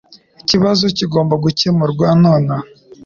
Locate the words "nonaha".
2.21-2.67